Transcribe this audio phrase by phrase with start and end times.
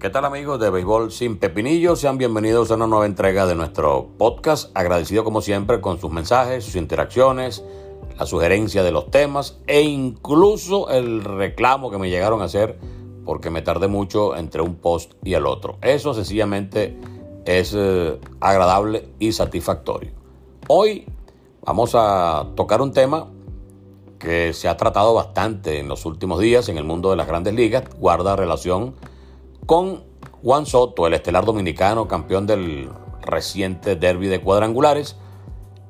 [0.00, 2.00] ¿Qué tal amigos de Béisbol sin Pepinillos?
[2.00, 4.74] Sean bienvenidos a una nueva entrega de nuestro podcast.
[4.74, 7.62] Agradecido como siempre con sus mensajes, sus interacciones,
[8.18, 12.78] la sugerencia de los temas e incluso el reclamo que me llegaron a hacer
[13.26, 15.76] porque me tardé mucho entre un post y el otro.
[15.82, 16.98] Eso sencillamente
[17.44, 20.12] es eh, agradable y satisfactorio.
[20.68, 21.04] Hoy
[21.60, 23.28] vamos a tocar un tema
[24.18, 27.52] que se ha tratado bastante en los últimos días en el mundo de las grandes
[27.52, 28.94] ligas, guarda relación
[30.42, 32.90] Juan Soto, el estelar dominicano, campeón del
[33.22, 35.14] reciente derby de cuadrangulares,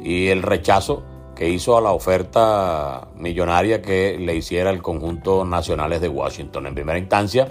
[0.00, 1.02] y el rechazo
[1.34, 6.68] que hizo a la oferta millonaria que le hiciera el conjunto nacionales de Washington.
[6.68, 7.48] En primera instancia,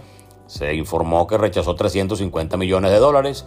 [0.48, 3.46] se informó que rechazó 350 millones de dólares.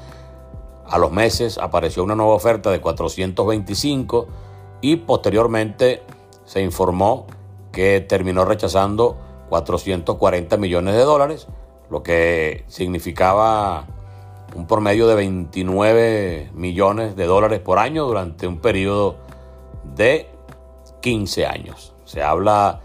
[0.87, 4.27] A los meses apareció una nueva oferta de 425
[4.83, 6.03] y posteriormente
[6.45, 7.27] se informó
[7.73, 9.17] que terminó rechazando
[9.49, 11.49] 440 millones de dólares
[11.91, 13.87] lo que significaba
[14.55, 19.17] un promedio de 29 millones de dólares por año durante un periodo
[19.95, 20.29] de
[21.03, 21.95] 15 años.
[22.05, 22.81] Se habla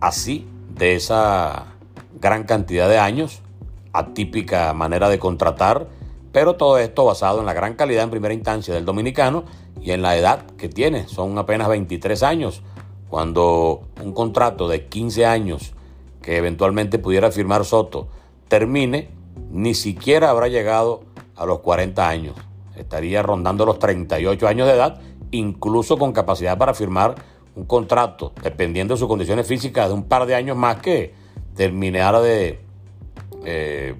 [0.00, 1.74] así de esa
[2.20, 3.42] gran cantidad de años,
[3.92, 5.88] atípica manera de contratar,
[6.32, 9.44] pero todo esto basado en la gran calidad en primera instancia del dominicano
[9.80, 11.08] y en la edad que tiene.
[11.08, 12.62] Son apenas 23 años,
[13.08, 15.72] cuando un contrato de 15 años
[16.20, 18.08] que eventualmente pudiera firmar Soto
[18.48, 19.08] termine,
[19.50, 21.04] ni siquiera habrá llegado
[21.36, 22.36] a los 40 años.
[22.76, 25.00] Estaría rondando los 38 años de edad,
[25.30, 27.14] incluso con capacidad para firmar
[27.56, 31.14] un contrato, dependiendo de sus condiciones físicas, de un par de años más que
[31.54, 32.60] terminara de
[33.44, 33.94] eh,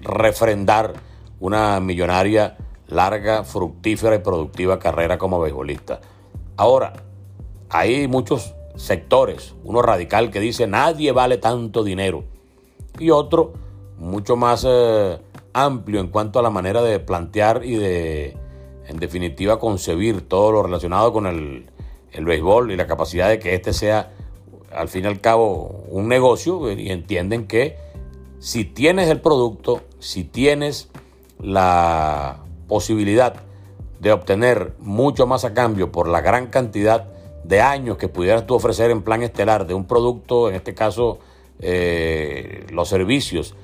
[0.00, 0.94] refrendar
[1.40, 2.56] una millonaria,
[2.86, 6.00] larga, fructífera y productiva carrera como beisbolista.
[6.56, 6.92] Ahora,
[7.70, 12.24] hay muchos sectores, uno radical que dice nadie vale tanto dinero
[12.98, 13.54] y otro
[14.02, 15.18] mucho más eh,
[15.52, 18.36] amplio en cuanto a la manera de plantear y de,
[18.86, 21.70] en definitiva, concebir todo lo relacionado con el,
[22.12, 24.12] béisbol y la capacidad de que este sea,
[24.72, 26.70] al fin y al cabo, un negocio.
[26.72, 27.78] Y entienden que
[28.38, 30.90] si tienes el producto, si tienes
[31.38, 33.34] la posibilidad
[34.00, 37.08] de obtener mucho más a cambio por la gran cantidad
[37.44, 41.20] de años que pudieras tú ofrecer en plan estelar de un producto, en este caso
[41.60, 43.54] eh, los servicios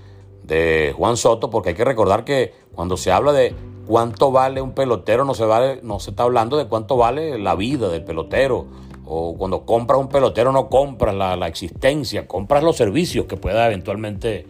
[0.48, 3.54] de Juan Soto, porque hay que recordar que cuando se habla de
[3.86, 7.54] cuánto vale un pelotero, no se, vale, no se está hablando de cuánto vale la
[7.54, 8.66] vida del pelotero.
[9.10, 13.66] O cuando compras un pelotero no compras la, la existencia, compras los servicios que pueda
[13.66, 14.46] eventualmente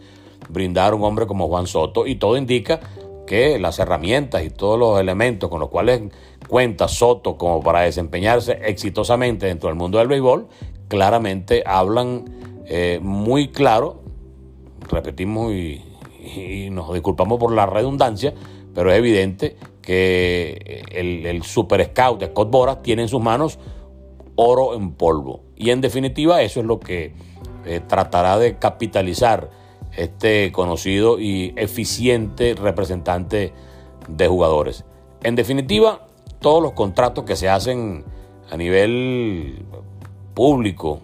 [0.49, 2.07] brindar un hombre como Juan Soto.
[2.07, 2.79] Y todo indica
[3.27, 6.01] que las herramientas y todos los elementos con los cuales
[6.47, 10.47] cuenta Soto como para desempeñarse exitosamente dentro del mundo del béisbol,
[10.87, 12.25] claramente hablan
[12.65, 14.01] eh, muy claro,
[14.89, 15.83] repetimos y,
[16.21, 18.33] y nos disculpamos por la redundancia,
[18.73, 23.59] pero es evidente que el, super scout de Scott Boras tiene en sus manos
[24.35, 25.41] oro en polvo.
[25.55, 27.13] Y en definitiva eso es lo que
[27.65, 29.49] eh, tratará de capitalizar
[29.97, 33.53] este conocido y eficiente representante
[34.07, 34.85] de jugadores.
[35.23, 36.07] En definitiva,
[36.39, 38.05] todos los contratos que se hacen
[38.49, 39.65] a nivel
[40.33, 40.99] público,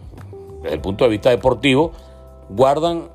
[0.61, 1.91] desde el punto de vista deportivo,
[2.49, 3.09] guardan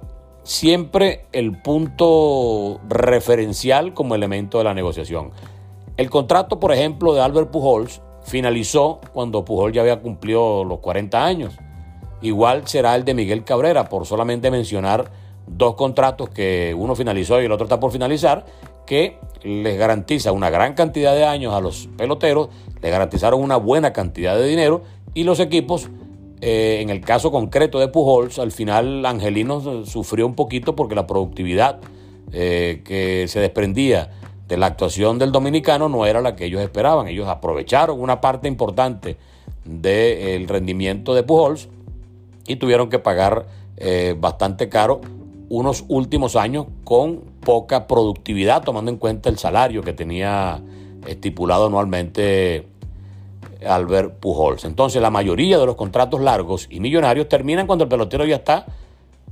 [0.50, 5.30] siempre el punto referencial como elemento de la negociación.
[5.96, 11.24] El contrato, por ejemplo, de Albert Pujols finalizó cuando Pujol ya había cumplido los 40
[11.24, 11.56] años.
[12.20, 15.12] Igual será el de Miguel Cabrera, por solamente mencionar
[15.46, 18.44] dos contratos que uno finalizó y el otro está por finalizar,
[18.88, 22.48] que les garantiza una gran cantidad de años a los peloteros,
[22.82, 24.82] les garantizaron una buena cantidad de dinero
[25.14, 25.90] y los equipos
[26.40, 31.06] eh, en el caso concreto de Pujols, al final Angelino sufrió un poquito porque la
[31.06, 31.80] productividad
[32.32, 34.10] eh, que se desprendía
[34.48, 37.08] de la actuación del dominicano no era la que ellos esperaban.
[37.08, 39.16] Ellos aprovecharon una parte importante
[39.64, 41.68] del rendimiento de Pujols
[42.46, 43.46] y tuvieron que pagar
[43.76, 45.02] eh, bastante caro
[45.48, 50.62] unos últimos años con poca productividad, tomando en cuenta el salario que tenía
[51.06, 52.66] estipulado anualmente
[53.66, 54.64] Albert Pujols.
[54.64, 58.66] Entonces, la mayoría de los contratos largos y millonarios terminan cuando el pelotero ya está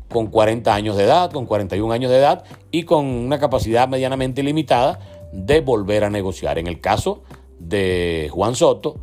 [0.08, 4.42] con 40 años de edad, con 41 años de edad y con una capacidad medianamente
[4.42, 4.98] limitada
[5.32, 6.58] de volver a negociar.
[6.58, 7.22] En el caso
[7.58, 8.96] de Juan Soto,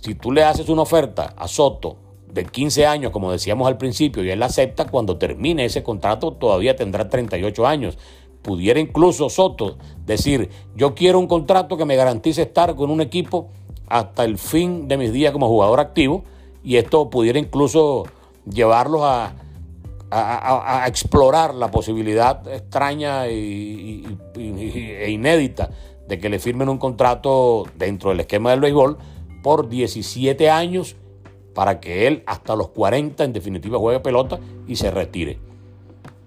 [0.00, 1.96] si tú le haces una oferta a Soto
[2.32, 6.74] de 15 años, como decíamos al principio, y él acepta, cuando termine ese contrato todavía
[6.74, 7.98] tendrá 38 años.
[8.42, 13.50] Pudiera incluso Soto decir, yo quiero un contrato que me garantice estar con un equipo
[13.92, 16.24] hasta el fin de mis días como jugador activo,
[16.64, 18.04] y esto pudiera incluso
[18.50, 19.34] llevarlos a,
[20.86, 24.04] explorar la posibilidad extraña y,
[24.36, 25.70] e inédita
[26.06, 28.98] de que le firmen un contrato dentro del esquema del béisbol
[29.42, 30.96] por 17 años
[31.54, 35.38] para que él hasta los 40 en definitiva juegue pelota y se retire.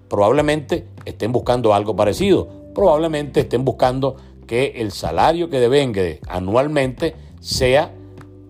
[0.09, 4.15] Probablemente estén buscando algo parecido, probablemente estén buscando
[4.47, 7.13] que el salario que devengue anualmente
[7.45, 7.93] sea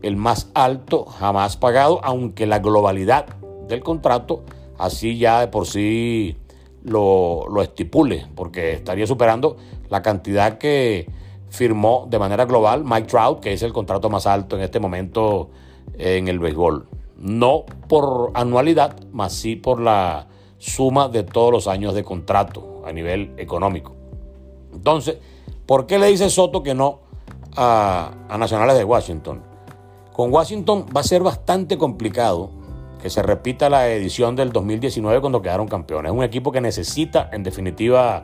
[0.03, 3.25] el más alto jamás pagado, aunque la globalidad
[3.68, 4.44] del contrato
[4.77, 6.38] así ya de por sí
[6.81, 9.57] lo, lo estipule, porque estaría superando
[9.89, 11.09] la cantidad que
[11.50, 15.50] firmó de manera global Mike Trout, que es el contrato más alto en este momento
[15.98, 16.88] en el béisbol.
[17.18, 20.27] No por anualidad, más sí por la
[20.57, 23.94] suma de todos los años de contrato a nivel económico.
[24.74, 25.18] Entonces,
[25.65, 27.04] ¿por qué le dice Soto que no
[27.55, 29.41] a, Nacionales de Washington?
[30.13, 32.49] Con Washington va a ser bastante complicado
[33.01, 36.11] que se repita la edición del 2019 cuando quedaron campeones.
[36.11, 38.23] Es un equipo que necesita, en definitiva,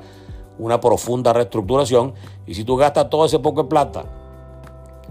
[0.58, 2.14] una profunda reestructuración.
[2.48, 4.06] Y si tú gastas todo ese poco de plata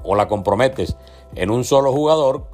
[0.02, 0.96] o la comprometes
[1.34, 2.46] en un solo jugador,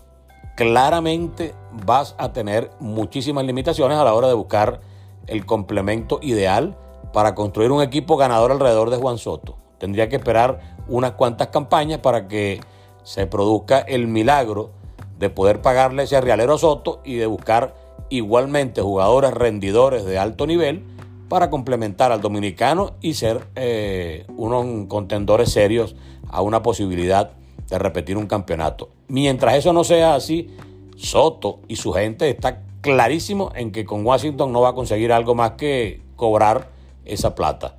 [0.56, 1.54] claramente
[1.86, 4.80] vas a tener muchísimas limitaciones a la hora de buscar
[5.26, 6.76] el complemento ideal
[7.12, 9.56] para construir un equipo ganador alrededor de Juan Soto.
[9.78, 12.60] Tendría que esperar unas cuantas campañas para que
[13.02, 14.70] se produzca el milagro
[15.18, 17.74] de poder pagarle ese realero Soto y de buscar
[18.10, 20.84] igualmente jugadores rendidores de alto nivel
[21.28, 25.96] para complementar al dominicano y ser eh, unos contendores serios
[26.28, 27.32] a una posibilidad
[27.68, 28.90] de repetir un campeonato.
[29.08, 30.50] Mientras eso no sea así,
[30.96, 35.34] Soto y su gente está clarísimo en que con Washington no va a conseguir algo
[35.34, 36.70] más que cobrar
[37.04, 37.74] esa plata.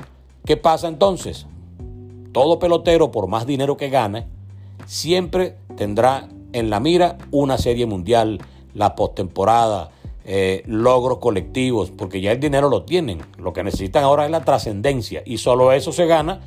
[0.45, 1.48] ¿Qué pasa entonces?
[2.37, 4.27] Todo pelotero, por más dinero que gane,
[4.85, 8.37] siempre tendrá en la mira una serie mundial,
[8.75, 9.89] la postemporada,
[10.23, 13.23] eh, logros colectivos, porque ya el dinero lo tienen.
[13.39, 16.41] Lo que necesitan ahora es la trascendencia y solo eso se gana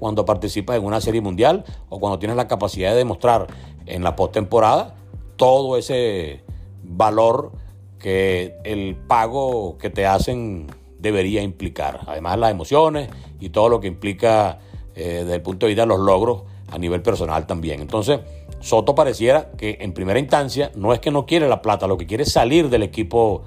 [0.00, 3.46] cuando participas en una serie mundial o cuando tienes la capacidad de demostrar
[3.86, 4.96] en la postemporada
[5.36, 6.40] todo ese
[6.82, 7.52] valor
[8.00, 10.66] que el pago que te hacen
[10.98, 12.00] debería implicar.
[12.08, 14.58] Además las emociones y todo lo que implica
[14.96, 17.80] eh, desde el punto de vista de los logros a nivel personal también.
[17.80, 18.20] Entonces,
[18.60, 22.06] Soto pareciera que en primera instancia no es que no quiere la plata, lo que
[22.06, 23.42] quiere es salir del equipo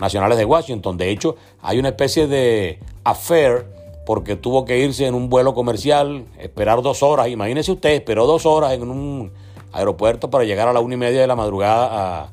[0.00, 0.96] Nacionales de Washington.
[0.96, 3.66] De hecho, hay una especie de affair
[4.04, 7.28] porque tuvo que irse en un vuelo comercial, esperar dos horas.
[7.28, 9.32] Imagínese usted, esperó dos horas en un
[9.72, 12.30] aeropuerto para llegar a la una y media de la madrugada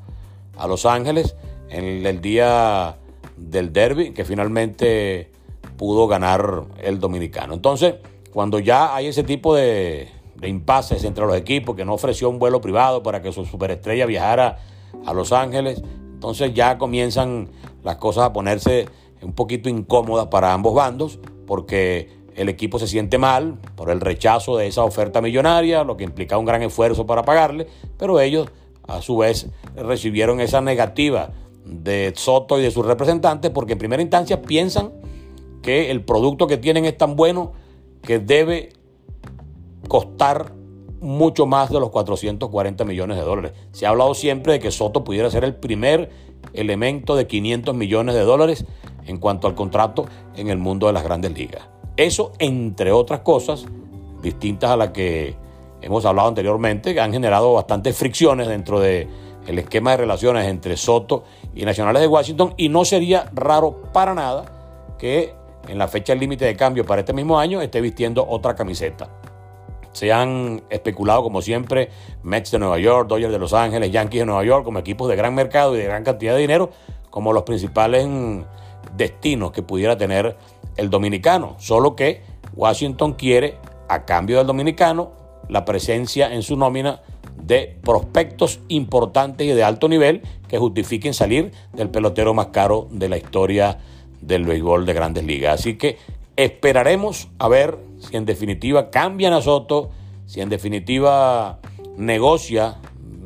[0.58, 1.36] a, Los Ángeles
[1.70, 2.98] en el día
[3.36, 5.32] del derby, que finalmente
[5.78, 7.54] pudo ganar el dominicano.
[7.54, 7.96] Entonces,
[8.32, 12.40] cuando ya hay ese tipo de, de impases entre los equipos, que no ofreció un
[12.40, 14.60] vuelo privado para que su superestrella viajara
[15.06, 15.82] a Los Ángeles.
[16.14, 17.50] Entonces ya comienzan
[17.84, 18.88] las cosas a ponerse
[19.22, 24.58] un poquito incómodas para ambos bandos, porque el equipo se siente mal por el rechazo
[24.58, 28.48] de esa oferta millonaria, lo que implica un gran esfuerzo para pagarle, pero ellos
[28.88, 31.32] a su vez recibieron esa negativa
[31.66, 34.92] de Soto y de sus representantes porque en primera instancia piensan
[35.62, 37.54] que el producto que tienen es tan bueno
[38.02, 38.74] que debe
[39.88, 40.54] costar
[41.02, 43.54] mucho más de los 440 millones de dólares.
[43.72, 46.10] Se ha hablado siempre de que Soto pudiera ser el primer
[46.54, 48.66] elemento de 500 millones de dólares
[49.06, 50.06] en cuanto al contrato
[50.36, 51.68] en el mundo de las grandes ligas.
[51.98, 53.66] Eso, entre otras cosas,
[54.22, 55.36] distintas a las que
[55.82, 59.08] hemos hablado anteriormente, que han generado bastantes fricciones dentro del
[59.48, 61.24] el esquema de relaciones entre Soto
[61.56, 64.46] y Nacionales de Washington y no sería raro para nada
[65.00, 65.34] que
[65.68, 69.10] en la fecha límite de cambio para este mismo año esté vistiendo otra camiseta.
[69.94, 71.90] Se han especulado, como siempre,
[72.24, 75.16] Mets de Nueva York, Dodgers de Los Ángeles, Yankees de Nueva York, como equipos de
[75.16, 76.72] gran mercado y de gran cantidad de dinero,
[77.10, 78.08] como los principales
[78.96, 80.38] destinos que pudiera tener
[80.78, 81.56] el dominicano.
[81.60, 82.22] Solo que
[82.56, 83.58] Washington quiere,
[83.90, 85.12] a cambio del dominicano,
[85.50, 87.02] la presencia en su nómina
[87.42, 93.10] de prospectos importantes y de alto nivel que justifiquen salir del pelotero más caro de
[93.10, 93.80] la historia
[94.22, 95.60] del béisbol de grandes ligas.
[95.60, 95.98] Así que
[96.36, 99.90] esperaremos a ver si en definitiva cambian a Soto,
[100.26, 101.60] si en definitiva
[101.98, 102.78] negocia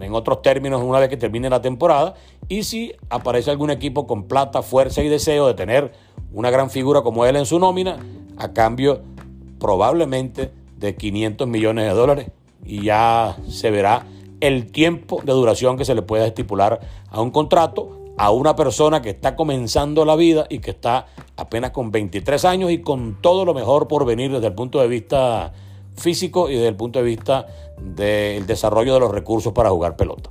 [0.01, 2.15] en otros términos, una vez que termine la temporada,
[2.47, 5.93] y si aparece algún equipo con plata, fuerza y deseo de tener
[6.33, 7.97] una gran figura como él en su nómina,
[8.37, 9.01] a cambio
[9.59, 12.31] probablemente de 500 millones de dólares,
[12.65, 14.05] y ya se verá
[14.41, 19.01] el tiempo de duración que se le pueda estipular a un contrato a una persona
[19.01, 23.45] que está comenzando la vida y que está apenas con 23 años y con todo
[23.45, 25.53] lo mejor por venir desde el punto de vista
[25.95, 30.29] físico y desde el punto de vista del desarrollo de los recursos para jugar pelota.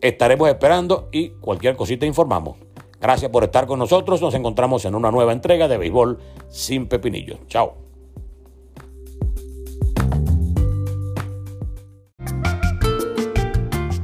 [0.00, 2.58] Estaremos esperando y cualquier cosita informamos.
[3.00, 4.20] Gracias por estar con nosotros.
[4.20, 6.18] Nos encontramos en una nueva entrega de Béisbol
[6.48, 7.38] sin Pepinillos.
[7.48, 7.83] Chao.